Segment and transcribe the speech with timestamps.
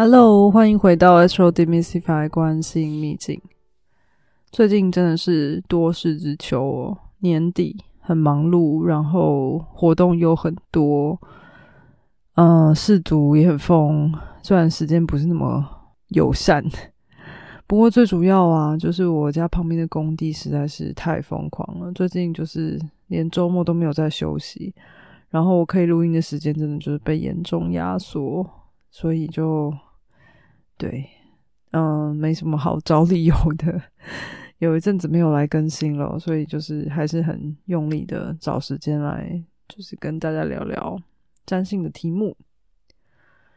[0.00, 3.42] Hello，欢迎回到 Astro Demystify 关心秘境。
[4.52, 11.20] 最近真的是多事之秋哦，年底很忙碌，然后活动又很多，
[12.36, 15.68] 嗯，事主也很疯，虽然时间不是那么
[16.10, 16.64] 友善，
[17.66, 24.72] 不过最主要啊，就是我家旁边的工地实在是太疯狂了，最近就是连周末都没有在休息，
[25.28, 28.48] 然后我可以录音的时间真的就是被严重压缩，
[28.92, 29.74] 所以就。
[30.78, 31.06] 对，
[31.72, 33.82] 嗯，没什么好找理由的。
[34.58, 40.96] 有一阵子没有来更新了，所以就是还是很用力的找时间来，就是跟大家聊聊
[41.44, 42.36] 占星的题目。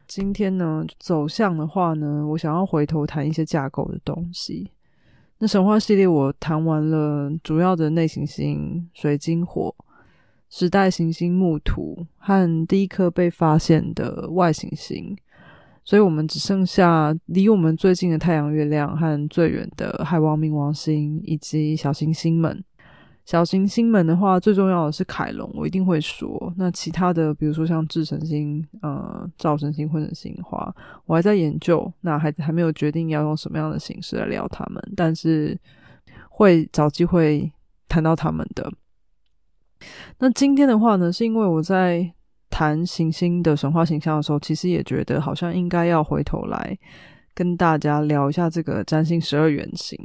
[0.07, 4.71] 今天呢，走向的话呢，我想要回头谈一些架构的东西。
[5.37, 9.73] 那神话系列我谈完了主要的内行星水晶火、
[10.49, 15.17] 时代行星木土和第一颗被发现的外行星。
[15.83, 22.63] 所以我们只剩下离我们最近的太阳、月亮和最远的海王、冥王星以及小行星们。
[23.25, 26.53] 小行星们的话，最重要的是凯龙，我一定会说。
[26.57, 30.73] 那其他的，比如说像智神星、呃，赵神星、混神星的话，
[31.05, 35.57] 我还在研究，那还还没有决定要用什么样的形式来聊他们，但是
[36.29, 37.51] 会找机会
[37.87, 38.71] 谈到他们的。
[40.19, 42.13] 那今天的话呢，是因为我在。
[42.61, 46.77] 谈行星的神话形象的时候，其实也觉得好像应该要回头来
[47.33, 49.97] 跟大家聊一下这个占星十二原型，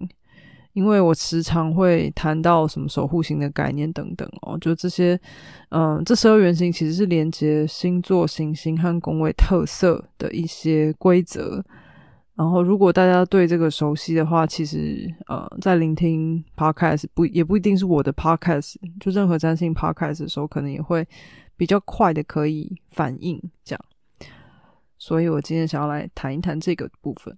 [0.73, 5.21] 因为我时常会谈到什么守护星的概念等等哦，就这些，
[5.69, 11.63] 嗯，这十二原型其实是连接星座、行星和宫位特色的一些规则。
[12.37, 21.07] 然后，如果大家对这个熟悉的话，其实呃，在聆听 podcast 不也不一定是我的 podcast，就任何占星 podcast 的时候，可能也会。
[21.57, 23.85] 比较快的可以反应，这样，
[24.99, 27.37] 所以我今天想要来谈一谈这个部分。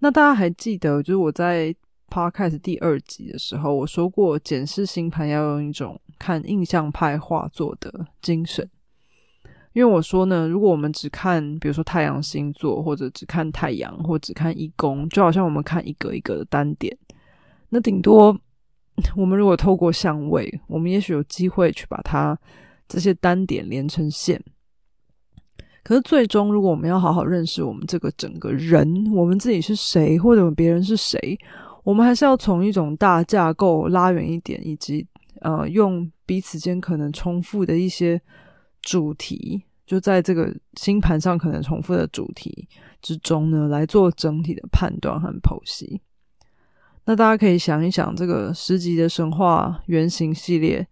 [0.00, 1.74] 那大家还记得，就是我在
[2.08, 8.68] podcast 第二集的时候，我说过，检视星盘要用一种看印象派画作的精神。
[9.72, 16.96] 因为我说呢，如果我们只看，比如说太阳星座，或者只看太阳，或只看一宫，就好像我们看一个一个的单点，
[17.70, 18.36] 那顶多
[19.16, 22.36] 我们如果透过相位，我们也许有机会去把它。
[22.94, 24.40] 这些单点连成线，
[25.82, 31.36] 可是最终，如果我们要好好认识我们这个整个人，我们自己是谁，或者别人是谁，
[31.82, 35.04] 我们还是要从一种大架构拉远一点，以及
[35.40, 38.22] 呃，用彼此间可能重复的一些
[38.80, 42.68] 主题，就在这个星盘上可能重复的主题
[43.02, 46.00] 之中呢，来做整体的判断和剖析。
[47.06, 50.86] 那大家可以想一想，这个十集的神话原型系列。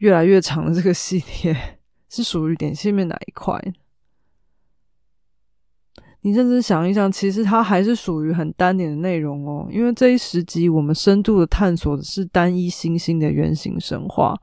[0.00, 1.78] 越来越长的这个系列
[2.10, 3.58] 是属于点线面哪一块？
[6.22, 9.66] 你认真想一想，其实它还是属于很单点的内容哦。
[9.70, 14.38] 因为这一十集我们深度的探索的是单一星星的原型神话，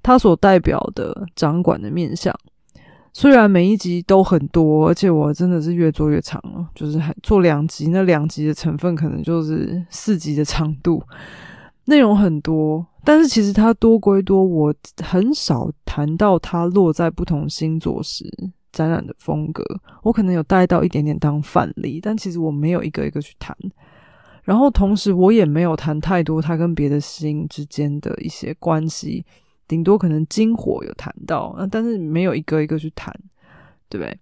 [0.00, 2.32] 它所代表的掌管的面相。
[3.12, 11.02] 虽然每一集都很多，而且我真的是越做越长了，就是还做两集，那两集的成分可能就是四集的长度，
[11.86, 12.86] 内容很多。
[13.04, 18.24] 但是其实它多归多，我很少谈到它落在不同星座时
[18.70, 19.64] 展览的风格。
[20.02, 23.56] 我可能有带到一点点当范例，但其实我没有一个一个去谈。
[24.42, 29.24] 然后同时我也没有谈太多它跟别的星之间的一些关系，
[29.66, 33.14] 顶多可能金火有谈到，那但是没有一个一个去谈，
[33.88, 34.18] 对不对？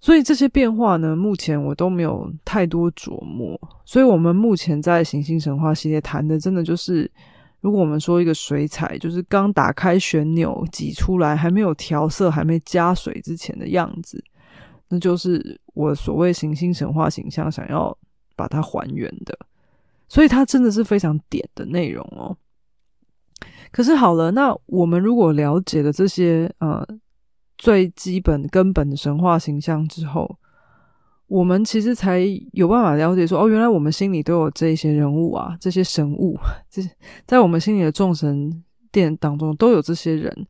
[0.00, 3.56] 所以这些变化呢，目前我都没有太多琢磨。
[3.84, 7.08] 所以我们目前在行星神话系列谈的，真的就是。
[7.60, 14.22] 如果我们说一个水彩，就是刚打开旋钮挤出来，还没有调色、还没加水之前的样子，
[14.88, 17.96] 那就是我所谓行星神话形象想要
[18.36, 19.36] 把它还原的。
[20.08, 22.36] 所以它真的是非常点的内容哦。
[23.72, 26.86] 可是好了，那我们如果了解了这些呃
[27.58, 30.38] 最基本根本的神话形象之后，
[31.28, 32.20] 我们其实才
[32.52, 36.38] 有办法了解说，哦，原来我们心里都有这些人物啊，这些神物，
[36.70, 36.80] 这
[37.26, 38.62] 在我们心里的众神
[38.92, 40.46] 殿当中都有这些人，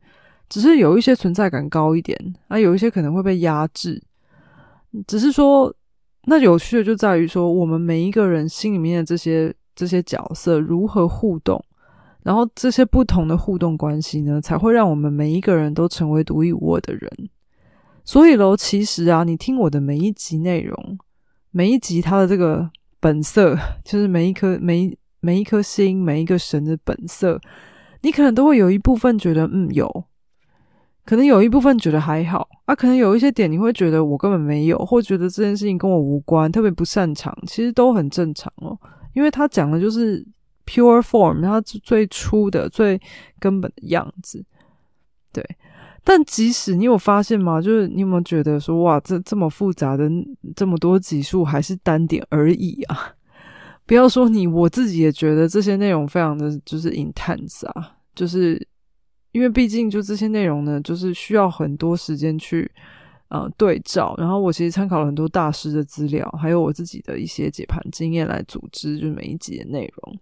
[0.47, 4.01] 只是有一些存在感高一点，啊，有一些可能会被压制。
[5.07, 5.73] 只是说，
[6.25, 11.59] 那有趣的就在于说，我们每一个人心里面的这些这些角色如何互动，
[12.21, 17.11] 然后这些不同的互动关系呢，才会让我们每一个人都成为独一无二的人。
[18.07, 20.97] 所以喽，其实啊，你听我的每一集内容，
[21.51, 22.71] 每一集它的这个
[23.01, 27.37] 本色，就是每一颗每每一颗心，每一个神的本色，
[28.03, 30.05] 你可能都会有一部分觉得嗯有，
[31.03, 38.79] 可能有一部分觉得还好啊，可能有一些点你会觉得我根本没有，或觉得这件事情跟我无关，特别不擅长，其实都很正常哦。
[39.13, 40.25] 因为他讲的就是
[40.65, 42.97] pure form，它最初的、最
[43.37, 44.45] 根本的样子。
[45.33, 45.45] 对，
[46.09, 47.61] 但即使你有发现吗？
[47.61, 50.09] 就是你有没有觉得说，哇，这这么复杂的
[50.55, 53.13] 这么多级数，还是单点而已啊？
[53.85, 58.65] 不要说你，我自己也觉得这些内容非常的就是 intense 啊，就是
[59.33, 62.71] 因为毕竟就这些内容呢，就是需要很多时间去
[63.27, 70.17] 呃对照，然后我其实参考了很多大师的资料，还有我自己的一些解盘经验来组织就每一集的内容。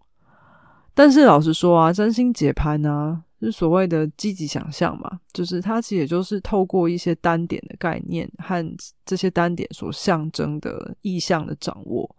[0.96, 8.66] 但是老实说啊，占星解盘呢，是所谓的积极想象嘛，就是它其实也就是透过一些单点的概念和
[9.06, 12.16] 这些单点所象征的意象的掌握，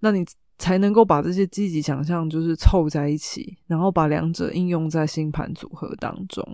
[0.00, 0.22] 那你。
[0.56, 6.46] 才能够把这些积极想象就是凑在一起，然后把两者应用在星盘组合当中。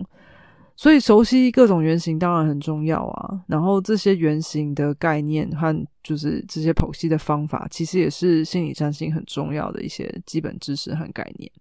[0.81, 3.43] 所以熟悉各种原型当然很重要啊。
[3.45, 11.51] 然后这些原型的概念和就是这些剖析的方法，其实也是心理占星很重要的一些基本知识和概念。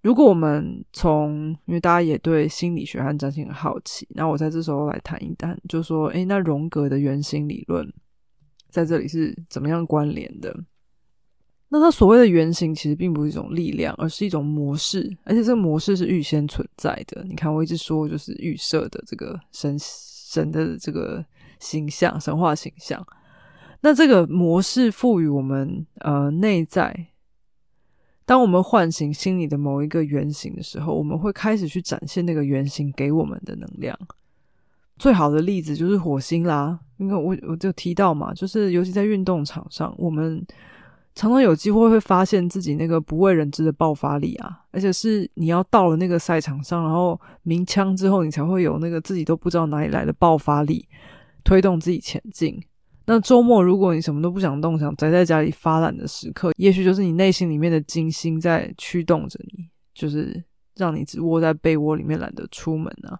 [0.00, 7.86] 如果我们从，因为大家也对心理学和占星很好奇，那我在这时候来谈一谈，就说，诶，那荣格的原型理论。
[8.70, 10.58] 在这里是怎么样关联的？
[11.72, 17.24] 那它所谓的原型其实并不是一种力量，而是一种模式，而且这个模式是预先存在的。
[17.24, 21.24] 你看，我一直说就是预设的这个神神的这个
[21.60, 23.06] 形象，神话形象。
[23.82, 27.06] 那这个模式赋予我们呃内在，
[28.26, 33.96] 当我们唤醒心里的某一个原型的时候，我们会开始去展现那个原型给我们的能量。
[34.98, 40.44] 最好的例子就是火星啦，因为我我就提到嘛，就是尤其在运动场上，我们
[41.14, 50.88] 常常有机会会发现自己那个不为人知的爆发力啊，而且是你要到了那个赛场上，然后鸣枪之后，你才会有那个自己都不知道哪里来的爆发力，
[51.44, 52.58] 推动自己前进。
[53.06, 60.42] 那周末如果你什么都不想动，想宅在家里发懒的时刻，也许就是你内心里面的金星在驱动着你，就是
[60.76, 63.18] 让你只窝在被窝里面懒得出门啊。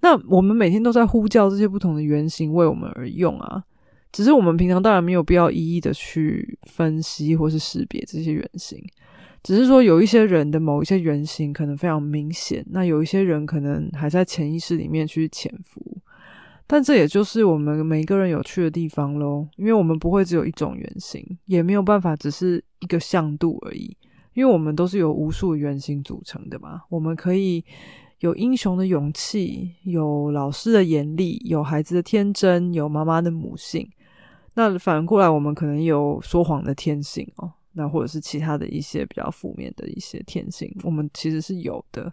[0.00, 3.64] 那我们每天都在呼叫这些不同的原型为我们而用啊，
[4.12, 8.82] 只是我们平常当然没有必要一一的去分析或是识别这些原型，
[9.42, 15.80] 只是说有一些人的某一些原型可能非常明显，那有一些人可能还在潜意识里面去潜伏，
[16.66, 23.96] 但这也就是我们每一个人有趣的地方喽，因为我们不会只有一种原型，也没有办法只是一个向度而已，
[24.34, 27.64] 因为我们都是由无数原型组成的嘛，我们可以。
[28.20, 33.88] 有英雄的勇气，有老师的严厉，有孩子的天真，有妈妈的母性。
[34.58, 42.12] 那反过来，我们可能有说谎的天性哦，那或者是其他的一些比较负面的一些天性，我们其实是有的。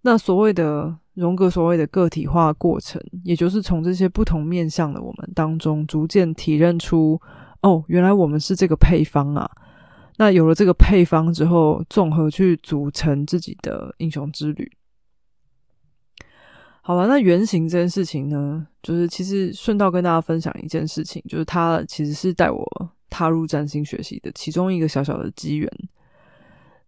[0.00, 7.20] 那所谓的荣格所谓的个体化过程，也就是从这些不同面向的我们当中，逐渐体认出，
[7.62, 9.48] 哦，原来我们是这个配方啊。
[10.16, 14.68] 那有了这个配方之后，综合去组成自己的英雄之旅。
[16.82, 22.66] 好了，那原型这件事情呢，就是其实顺道跟大家分享一件事情，就是他其实是带我
[23.10, 25.70] 踏入占星学习的其中一个小小的机缘。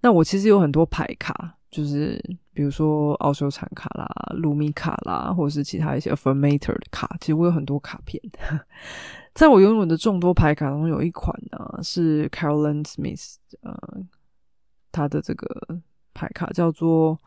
[0.01, 2.19] 那我其实有很多牌卡，就是
[2.55, 8.21] 比如说奥修禅卡啦、卢米卡啦，或者是其他一些 affirmator 的卡，其实我有很多卡片。
[9.35, 13.75] 在我拥有的众多牌卡中，有一款呢是 Carolyn Smith，呃，
[14.91, 15.81] 他的这个
[16.13, 17.21] 牌卡叫做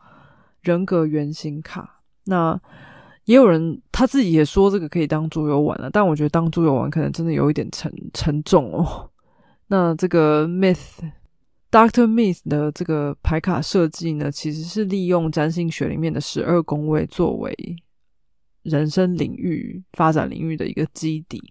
[0.62, 1.95] 人格原型卡。
[2.26, 2.60] 那
[3.24, 9.10] 也有人他自己也说这个可以当桌游玩了，但我觉得当桌游玩可能真的有一点沉沉重哦。
[9.68, 10.98] 那这个 Myth
[11.72, 17.52] Doctor Myth 的这个牌卡设计呢，其实是利用占星学里面的十二宫位作为
[18.62, 21.42] 人生领域发展领域的一个基底，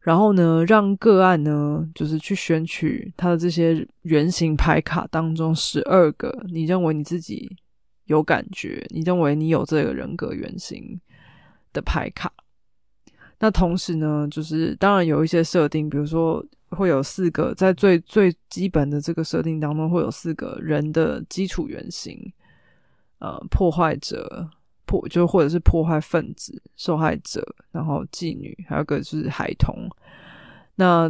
[0.00, 7.56] 然后呢，让个案呢就是去选取他的这些圆形牌卡当中十二个，你认为你自己。
[8.10, 11.00] 有感觉，你认为你有这个人格原型
[11.72, 12.32] 的牌卡，
[13.38, 22.20] 那同时呢，就是当然有一些设定，比如说会有四个，在最最基本的这个设定当中，会有四个人的基础原型，
[23.20, 24.50] 呃，破坏者
[24.86, 29.88] 破就或者是破坏分子、受害者，然后妓女，还有个是孩童。
[30.74, 31.08] 那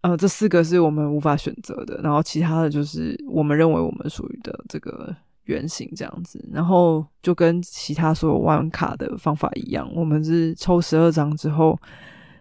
[0.00, 5.14] 呃，这四个是我们无法选择的，然后其他的就是我们认为我们属于的这个。
[5.48, 11.78] 圆形这样子，然后就跟其他所有玩卡的方法一样，我们是抽十二张之后，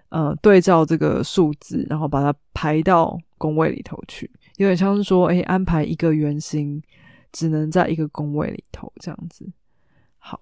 [0.09, 6.81] 呃，对照这个数字，然后把它排到工位里头去，有点像是说，哎，安排一个圆形
[7.31, 9.49] 只能在一个工位里头这样子。
[10.17, 10.39] 好，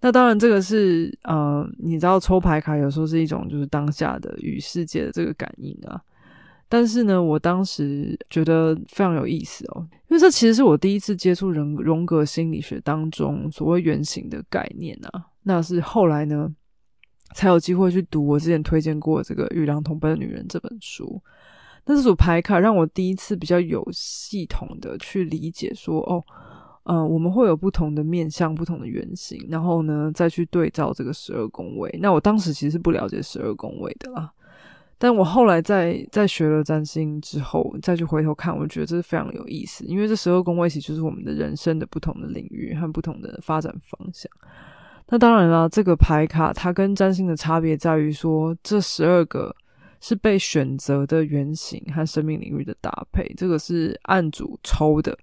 [0.00, 6.00] 那当然，这个是呃，你知道抽牌卡有时候是一种就是当下的与世界的这个感应啊。
[6.68, 15.26] 但是呢，我当时觉得非常有意思哦，因为这其实是我第一次接触人荣格心理学当中所谓原型的概念啊。
[15.44, 16.52] 那是后来呢，
[17.34, 21.22] 才有机会去读我之前推荐过这个《与狼同奔的女人》这本书。
[21.84, 26.20] 那这组牌卡让我第一次比较有系统的去理解说，哦，
[26.82, 31.96] 呃，我们会有不同的面向、不同的原型，然后呢，再去对照这个十二宫位。
[32.02, 34.32] 那我当时其实是不了解十二宫位的啦。
[34.98, 44.30] 但我后来在在学了占星之后，再去回头看，我觉得这是非常有意思，因为这十二宫位其实就是我们的人生的不同的领域和不同的发展方向。
[45.08, 49.54] 那当然了，这个牌卡它跟占星的差别在于说，这十二个
[50.00, 55.16] 是被选择的原型和生命领域的搭配，这个是按组抽的。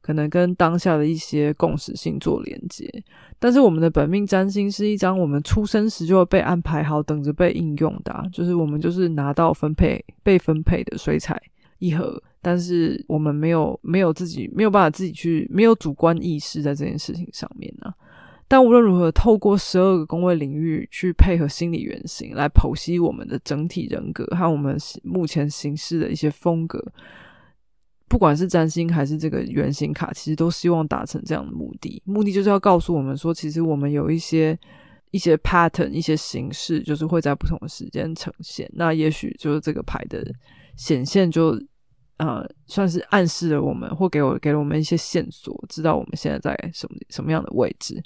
[0.00, 2.90] 可能跟当下的一些共识性做连接，
[3.38, 11.40] 但是我们的本命占星是一张我们出生时就会被安排好，等着被应用的，就是我们就是拿到分配被分配的水彩
[11.78, 17.92] 一盒，但是我们没有没有自己没有办法自己去没有主观意识在这件事情上面呢。
[18.48, 26.84] 但无论如何，透过十二个宫位领域去配合心理原型来剖析我们的整体人格和我们目前形式的一些风格。
[28.10, 32.02] 不管是占星还是这个圆形卡，其实都希望达成这样的目的。
[32.04, 34.58] 目的就是要告诉我们说，其实我们有一些
[35.12, 38.68] 一些 pattern、一些形式，就是会在不同的时间呈现。
[38.74, 40.26] 那也许就是这个牌的
[40.76, 41.56] 显现，就
[42.16, 48.02] 呃，算是暗示了我们，或给我给了我们一些线索，知道我们现在在什么什么样的位置。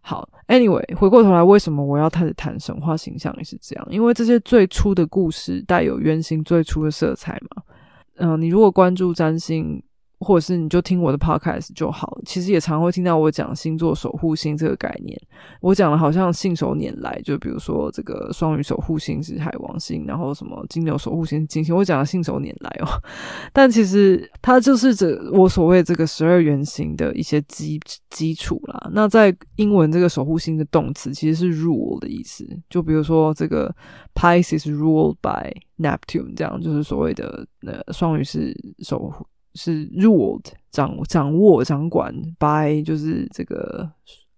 [0.00, 3.86] 好，anyway，回过头来，为什么我要开始谈神话形象也是这样？
[3.90, 7.62] 因为这些最初的故事带有原型最初的色彩嘛。
[8.24, 9.82] 嗯，你如果关注占星。
[10.22, 12.18] 或者是你就听我的 podcast 就好。
[12.24, 15.20] 其实也常会听到我讲星座守护星这个概念。
[15.60, 22.88] 我讲的好像信手拈来，就比如说这个双鱼守护星是海王星，然后什么金牛守护星金星，我讲的信手拈来哦。
[23.52, 28.90] 但其实它就是这我所谓这个十二圆形的一些基基础啦。
[28.92, 32.46] 那在英文这个守护星的动词其实是 rule 的意思。
[32.70, 33.74] 就比如说这个
[34.14, 39.26] Pisces ruled by Neptune，这样就是所谓的呃双鱼是守护。
[39.54, 43.90] 是 ruled 掌掌握掌管 by 就是这个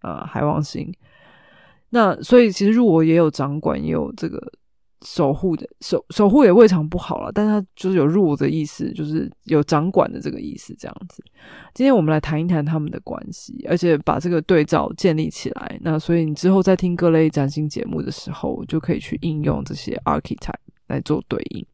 [0.02, 0.92] 呃海王星，
[1.90, 4.40] 那所以其实入我也有掌管，也有这个
[5.06, 11.22] 守护的守守护也未尝不好了，但它就是有入我的意思，就是有掌管的这个意思这样子。
[11.74, 15.78] 今天我们来谈一谈他们的关系，而且把这个对照建立起来。
[15.82, 20.54] 那所以你之后在听各类占星节目的时候，就可以去应用这些 archetype
[20.88, 21.64] 来做对应。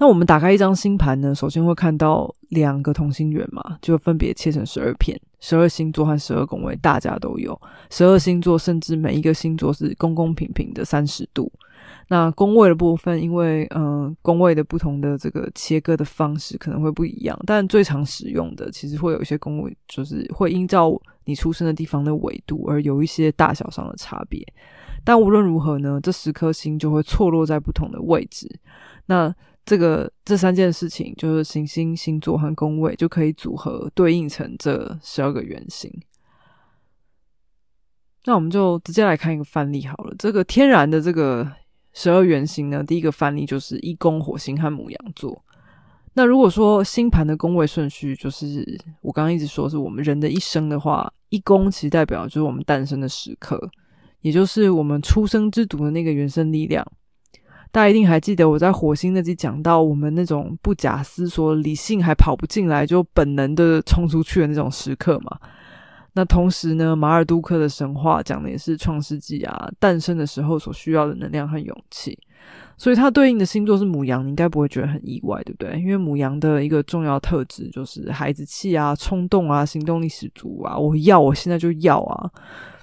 [0.00, 7.60] 那我们打开一张星盘呢，首先会看到两个同心圆嘛，就分别切成十二片，十二星座和十二宫位，大家都有。
[7.90, 11.50] 十二星座甚至每一个星座是公公平平的三十度。
[12.10, 24.40] 那宫位的部分，因为嗯宫位的不同的这个切割的方式可能会不一样，但最常使用的其实会有一些宫位，就是会依照你出生的地方的纬度而有一些大小上的差别。
[25.04, 28.48] 但无论如何呢，这十颗星就会错落在不同的位置。
[29.06, 29.34] 那
[29.68, 35.92] 这个这三件事情就是行星、星座和宫位，就可以组合对应成这十二个原型。
[38.24, 40.14] 那我们就直接来看一个范例好了。
[40.18, 41.46] 这个天然的这个
[41.92, 45.44] 十二原型呢，第一个范例就是一宫火星和母羊座。
[46.14, 53.70] 那如果说星盘的宫位顺序，就是我刚刚一直说是我们人的一生的话，一宫其实代表就是我们诞生的时刻，
[54.22, 56.82] 也就是我们出生之读的那个原生力量。
[57.70, 65.38] 大家一定还记得我在火星那集讲到我们那种不假思索、理性还跑不进来就本能的冲出去的那种时刻嘛？
[66.14, 72.18] 那同时呢，马尔杜克的神话讲的也是创世纪啊诞生的时候所需要的能量和勇气，
[72.76, 75.78] 所以它对应的星座是母羊，你应该不会觉得很意外，对不对？
[75.78, 82.28] 因为母羊的一个重要特质就是孩子气啊、冲动啊、行动力十足啊，我要，我现在就要啊。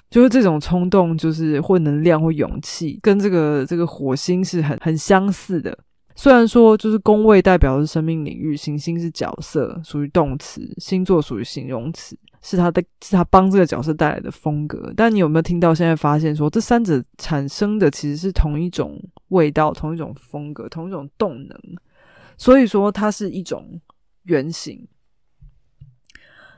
[0.08, 5.76] 就是这种冲动，就是或能量或勇气，跟这个这个火星是很很相似的。
[6.14, 14.90] 虽然说，就是宫位代表的是生命领域，行星是角色，属于动词；星座属于形容词，是他的是他帮这个角色带来的风格。
[14.96, 15.74] 但你有没有听到？
[15.74, 18.98] 现在发现说，这三者产生的其实是同一种
[19.28, 21.58] 味道、同一种风格、同一种动能。
[22.38, 23.78] 所以说，它是一种
[24.22, 24.88] 原型。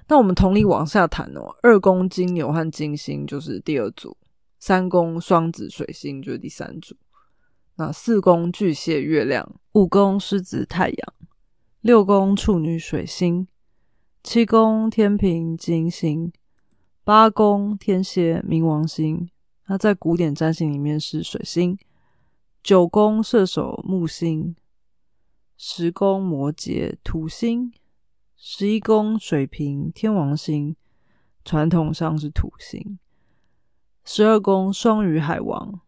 [0.08, 4.16] 那我们同理往下谈哦，二宫金牛和金星就是第二组，
[4.58, 6.96] 三宫双子水星就是第三组，
[7.76, 11.14] 那四宫巨蟹月亮，五宫狮子太阳，
[11.82, 13.46] 六宫处女水星，
[14.22, 16.32] 七宫天平金星，
[17.04, 19.28] 八宫天蝎冥王星，
[19.66, 21.76] 它在古典占星里面是水星；
[22.62, 24.56] 九宫射手木星，
[25.58, 27.70] 十宫摩羯土星，
[28.38, 30.74] 十一宫水瓶天王星，
[31.44, 32.96] 传统上是土星；
[34.04, 35.80] 十二宫双鱼海王，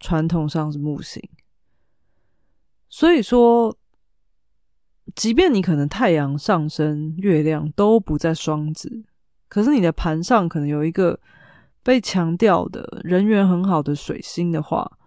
[0.00, 1.22] 传统上是木星。
[2.88, 3.76] 所以说。
[5.16, 9.02] 即便你可能太阳上升、月亮都不在双子，
[9.48, 11.18] 可是你的盘上可能有一个
[11.82, 14.98] 被强调的人缘很好的水星的话，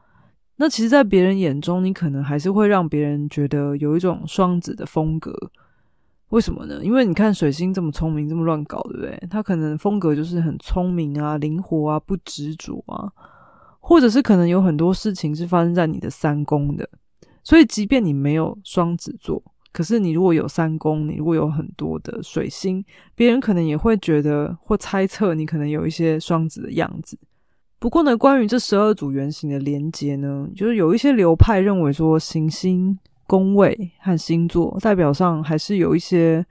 [0.58, 5.34] 那其实，在别人眼中，你可能还是会让别人觉得有一种双子的风格。
[6.34, 6.80] 为什么呢？
[6.84, 9.28] 因为你看水星这么聪明，这么乱搞，对不对？
[9.30, 13.08] 他可能风格就是很聪明啊、灵活啊、不执着啊，
[13.80, 16.90] 或者是可能有很多事情是发生在你的三宫的，
[17.44, 19.44] 所以即便你没有双子座。
[19.72, 27.16] 可是你如果有三宫，你如果有很多的水星，别人可能也会觉得或猜测你可能有一些双子的样子。
[27.78, 32.98] 不过呢，关于这十二组原型的连接呢，就是有一些流派认为说，行星
[33.34, 36.46] 宫位和星座代表上还是有一些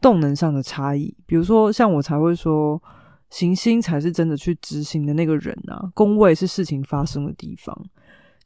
[0.00, 1.14] 动能上的差异。
[1.26, 2.82] 比如说，像我才会说，
[3.30, 7.72] 行星才是真的去执行的那个人啊，宫位是事情发生的地方。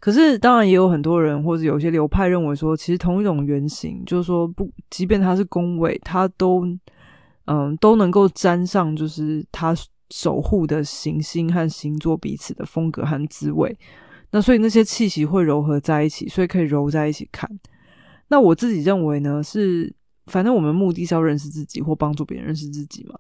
[0.01, 6.67] 可是，当然也有很多人或者有些流派认为说，其实同一种原型，就是说不，即便它是宫位，它都
[7.47, 9.75] 嗯都能够沾上，就是它
[10.11, 13.75] 守护的行星和星座彼此的风格和滋味。
[14.33, 17.49] 那所以那些气息会柔合在一起，所以可以揉在一起看。
[18.29, 19.95] 那我自己认为呢，是
[20.27, 23.15] 反正我们目的是要认识自己或帮助别人认识自己嘛。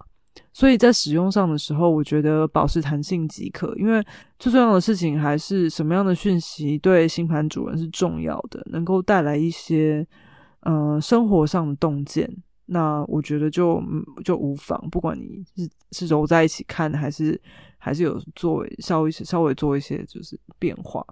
[0.54, 4.02] 所以在使用上的时候，我觉得保持弹性即可，因为
[4.38, 10.06] 最重要的事情还是什么样的讯息对星盘主人是重要的，能够带来一些
[10.60, 12.26] 呃生活上的洞见。
[12.66, 13.82] 那我觉得就
[14.24, 17.38] 就无妨，不管你是是揉在一起看，还是
[17.82, 21.04] 还是有做稍微稍微做一些就是变化。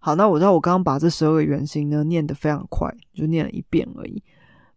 [0.00, 4.22] 好，那我知道我刚刚把这十二个原型呢念得非常快，就念了一遍而已。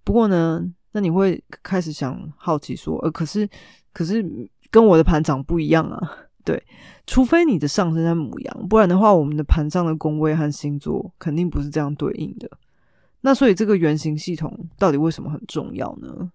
[0.03, 0.73] 不过呢。
[0.93, 3.47] 那你会开始想好奇说，呃，可是
[3.93, 5.99] 可是跟我的盘长不一样啊，
[6.43, 6.63] 对，
[7.05, 12.49] 除非你的上升在母羊，不然的话，我们的盘上的宫位和星座肯定不是这样对应的。
[13.21, 16.31] 那所以这个原型系统到底为什么很重要呢？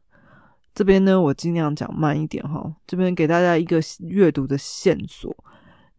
[0.74, 2.74] 这边呢，我尽量讲慢一点哈。
[2.86, 5.34] 这边给大家一个阅读的线索，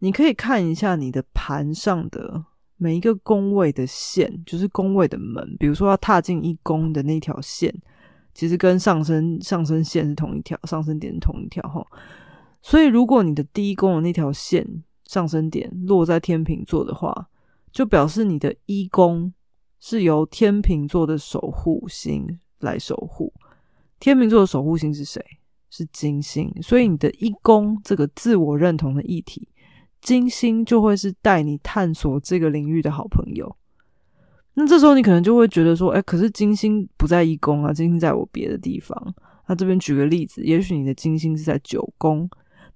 [0.00, 2.44] 你可以看一下你的盘上的
[2.76, 7.72] 每一个宫位的线，就是宫位的门，比如说要踏进一宫的那条线。
[8.34, 11.86] 其实跟上升上升线是同一条，上升点是同一条哈。
[12.60, 14.66] 所以如果你的第一宫的那条线
[15.06, 17.28] 上升点落在天秤座的话，
[17.70, 19.32] 就表示你的一宫
[19.78, 22.26] 是由天秤座的守护星
[22.58, 23.32] 来守护。
[24.04, 25.24] 天秤座的守护星是谁？
[25.70, 26.52] 是金星。
[26.60, 29.48] 所以你的一宫这个自我认同的议题，
[30.02, 33.56] 金星就会是带你探索这个领域的好朋友。
[34.52, 39.14] 那这时候你可能就会觉得说，哎，可是金星不在一宫啊，金星在我别的地方。
[39.46, 42.28] 那这边举个例子，也许你的金星是在九宫，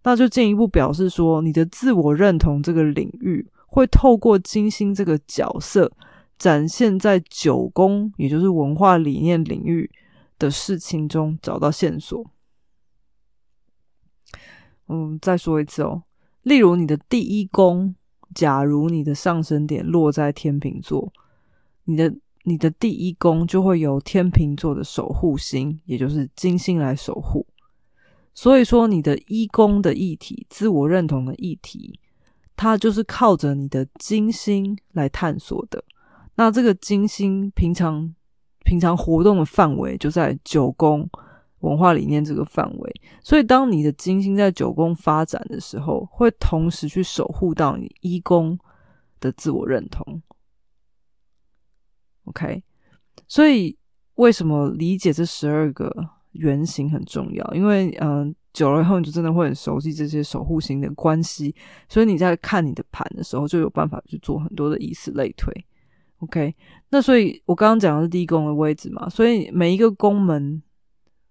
[0.04, 5.92] 那就进一步表示说，你的自我认同这个领域会透过金星这个角色
[6.38, 9.90] 展现在九宫，也就是文化理念领域
[10.38, 12.30] 的事情中找到线索。
[14.88, 16.04] 嗯，再说一次哦，
[16.42, 17.94] 例如你的第一宫，
[18.34, 21.12] 假如你的上升点落在天秤座。
[21.84, 27.46] 你的你的第一宫就会由天秤座的守护星，也就是金星来守护。
[28.34, 31.98] 所以说，你的一宫的议题、自我认同的议题，
[32.56, 35.82] 它就是靠着你的金星来探索的。
[36.36, 38.14] 那这个金星平常
[38.68, 41.08] 平常活动的范围就在九宫
[41.60, 43.00] 文化理念这个范围。
[43.24, 48.58] 所以，当你的金星在九宫发展的时候，会同时去守护到你一宫
[49.20, 50.20] 的自我认同。
[52.24, 52.62] OK，
[53.26, 53.74] 所以
[54.16, 55.90] 为什么理解这十二个
[56.32, 57.54] 原型很重要？
[57.54, 61.54] 因为嗯，久了以后你就真的会很熟悉这些守护型的关系，
[61.88, 65.50] 所以你在看你的盘的时候就有办法去做很多的以此类推。
[66.20, 66.54] OK，
[66.90, 70.62] 那所以我刚刚讲的是第一宫的位置嘛，所以每一个宫门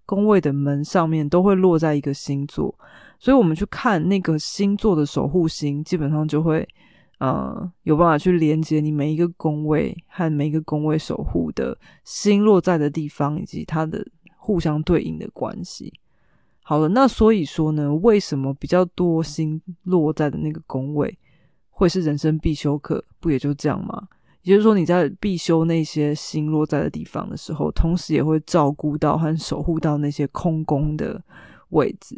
[0.06, 2.73] 宫位的门上面都会落在一个星座，
[3.19, 6.67] 所以我们去看那个星座的守护星，基本上就会。
[7.19, 14.06] 呃，有办法去连接你每一个宫位和每一个宫位守护的星落在的地方，以及它的
[14.38, 15.91] 互相对应的关系。
[16.62, 21.17] 好了，那所以说呢，为什么比较多星落在的那个宫位
[21.71, 23.04] 会是人生必修课？
[23.19, 24.08] 不也就这样吗？
[24.47, 31.21] 也就是说，你在必修那些星落在的地方的时候，同时也会照顾到和守护到那些空宫的
[31.71, 32.17] 位置。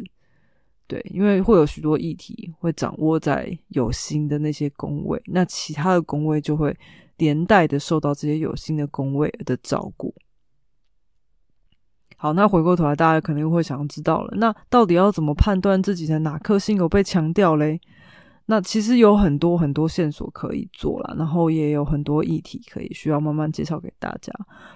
[0.86, 6.76] 对，因为会有许多议题会掌握在有心的那些宫位，那其他的宫位就会
[7.16, 10.14] 连带的受到这些有心的宫位的照顾。
[12.16, 17.80] 好，那回过头来，大家肯定会想知道了，那到底要怎么判断自己的哪颗星有被强调嘞？
[18.50, 24.32] 那其实有很多很多线索可以做了，然后也有很多议题可以需要慢慢介绍给大家。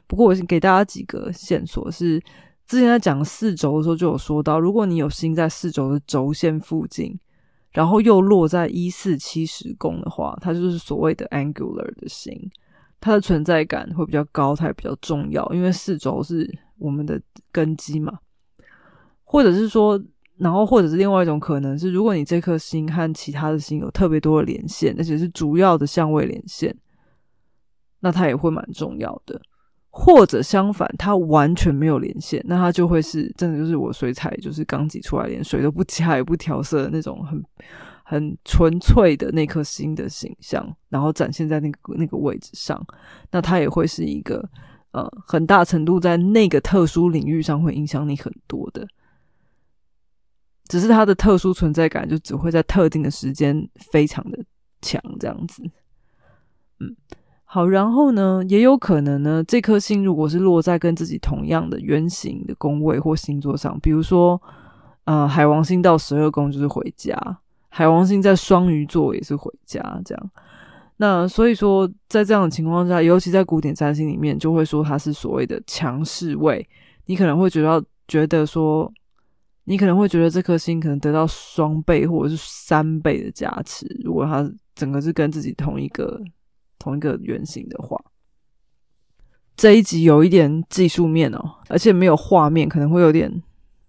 [0.06, 2.22] 不过我先给大家几个线索是。
[2.66, 7.14] 之前在讲四轴的时候就有说到，如果你有星在四轴的轴线附近，
[7.72, 12.34] 然后又落在一四七十宫的话，它就是所谓的 angular 的星，
[13.02, 17.20] 它的存在感会比较高，它也比较重要，因为四轴是我们的
[17.52, 18.18] 根基嘛。
[19.24, 20.02] 或者是说，
[20.44, 26.76] 然后或者是另外一种可能是，如果你这颗星和其他的星有特别多的连线，而且是主要的相位连线，
[28.00, 29.40] 那它也会蛮重要的。
[29.88, 37.42] 或者相反，它完全没有连线，那它就会是真的就是我水彩就是刚挤出来，连水都不加也不调色的那种很
[38.02, 42.85] 很纯粹的那颗星的形象，然后展现在那个那个位置上，
[43.30, 44.46] 那它也会是一个
[44.90, 48.85] 呃很大程度在那个特殊领域上会影响你很多的，
[50.74, 53.56] 只是它的特殊存在感就只会在特定的时间
[53.92, 54.44] 非常的
[54.82, 55.62] 强这样子，
[56.80, 56.96] 嗯。
[57.44, 64.42] 好，然后呢，也有可能呢，这颗星如果是落在跟自己同样的圆形的宫位或星座上，比如说，
[65.04, 67.16] 呃，海王星到十二宫就是回家，
[67.68, 70.30] 海王星在双鱼座也是回家，这样。
[70.96, 76.68] 那所以说，在这样的情况下，尤其在古典占星里面，就会说它是所谓的强势位。
[77.06, 78.92] 你可能会觉得觉得说，
[79.64, 86.20] 你可能会觉得这颗星可能得到双倍或者是三倍的加持，如果它整个是跟自己同一个。
[86.77, 87.98] 同一个圆形的话，
[89.57, 93.42] 这一集有一点技术面哦，而且没有画面，可能会有点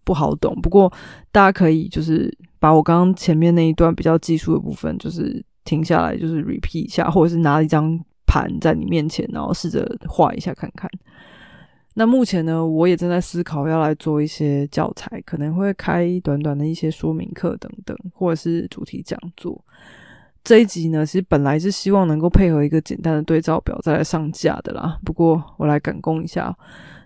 [0.05, 0.55] 不好懂。
[0.61, 0.89] 不过
[1.29, 10.89] 大家可以就是把我刚刚前面那一段比较技术的部分，就是停下来，就是 repeat 一下，或者是拿一张盘在你面前，然后试着画一下看看。
[11.97, 19.63] 那目前呢，我也正在思考要来做一些教材，可能会开短短的一些说明课等等，或者是主题讲座。
[20.43, 24.99] 这一集呢，其实本来是希望能够配合一个简单的对照表再来上架的啦。
[25.03, 26.55] 不过我来赶工一下。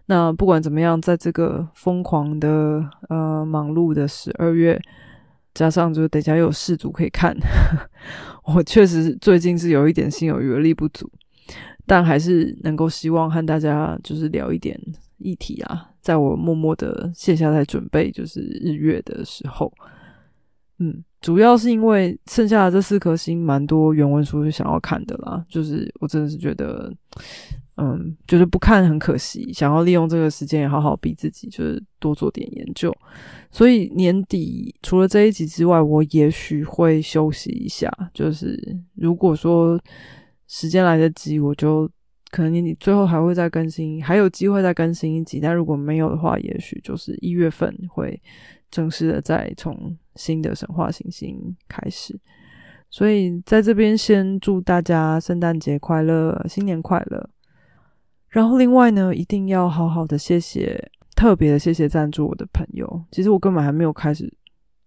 [0.08, 4.82] 那不管怎么样，在这个疯狂的呃忙碌的十二月，
[5.54, 7.38] 加上就是等下又有事组可以看，
[8.44, 11.08] 我确实最近是有一点心有余而力不足，
[11.90, 14.80] 但还是能够希望和大家就是聊一点
[15.18, 15.90] 议题啊。
[16.00, 19.74] 在我默默的卸下来准备就是日月的时候。
[20.78, 26.94] 嗯，主要是因为剩下的这四颗星蛮多原文书是想要看的啦，就是我真的是觉得，
[27.76, 32.96] 嗯，觉得不看很可惜，想要利用这个时间也好好逼自己，就是多做点研究。
[33.52, 38.58] 所以年底除了这一集之外，我也许会休息一下，就是
[38.96, 39.78] 如果说
[40.50, 41.90] 时间来得及，我就
[42.32, 45.40] 可能年底最后还会再更新，还有机会再更新一集。
[45.40, 48.22] 但如果没有的话，也许就是一月份会。
[48.72, 52.16] 正式的再从新的神话行星开始，
[52.92, 57.32] 所以在这边先祝大家圣诞节快乐，新年快乐。
[58.28, 60.80] 然后另外呢，一定要好好的谢谢，
[61.16, 63.04] 特别的谢谢赞助我的朋友。
[63.12, 64.32] 其实我根本还没有开始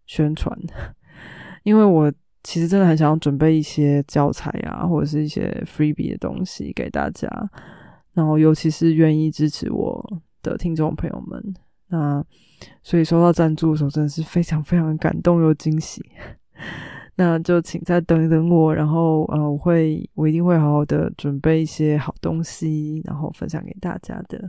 [0.06, 0.56] 宣传，
[1.64, 7.28] 因为我其实真的很想要准备一些教材啊，或者是一些 freebie 的东西给大家。
[8.12, 11.54] 然后尤其是愿意支持我的听众朋友们，
[11.88, 12.24] 那。
[12.84, 16.00] 所以收到赞助的时候，真的是非常非常感动又惊喜。
[17.16, 24.40] 那就请再等一等我，然后呃，我会我一定会好好的准备一些好东西，然后分享给大家的。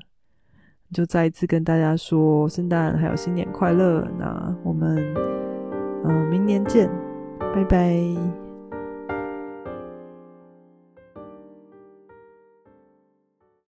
[0.91, 4.08] 就再一次跟大家说圣诞还有新年快乐。
[4.19, 5.03] 那我们
[6.06, 6.88] 嗯明年见，
[7.53, 8.42] 拜拜。